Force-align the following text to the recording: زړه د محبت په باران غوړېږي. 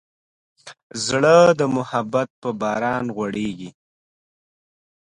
زړه 1.05 1.35
د 1.59 1.61
محبت 1.75 2.29
په 2.41 2.49
باران 2.61 3.05
غوړېږي. 3.15 3.69